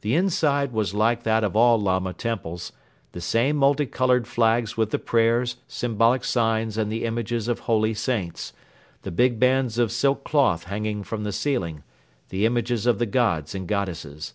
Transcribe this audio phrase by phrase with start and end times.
[0.00, 2.72] The inside was like that of all Lama temples,
[3.12, 7.94] the same multi colored flags with the prayers, symbolic signs and the images of holy
[7.94, 8.52] saints;
[9.02, 11.84] the big bands of silk cloth hanging from the ceiling;
[12.30, 14.34] the images of the gods and goddesses.